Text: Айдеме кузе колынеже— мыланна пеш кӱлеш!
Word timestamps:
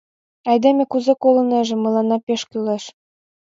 Айдеме 0.49 0.83
кузе 0.91 1.13
колынеже— 1.21 1.75
мыланна 1.83 2.17
пеш 2.25 2.41
кӱлеш! 2.49 2.83